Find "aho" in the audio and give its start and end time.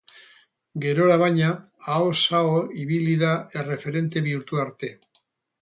2.39-2.57